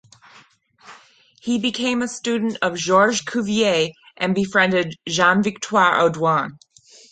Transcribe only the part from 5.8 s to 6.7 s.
Audouin.